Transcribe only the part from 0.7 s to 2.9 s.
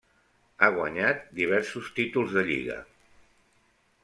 guanyat diversos títols de lliga.